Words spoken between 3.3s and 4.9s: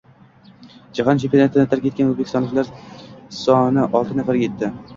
sonioltinafarga yetdi